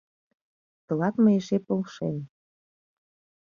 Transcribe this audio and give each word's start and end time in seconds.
Тылат 0.85 1.15
мый 1.23 1.35
эше 1.39 1.57
полшем; 1.67 2.15